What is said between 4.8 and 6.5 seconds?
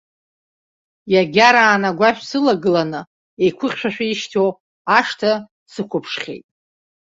ашҭа сықәыԥшхьеит.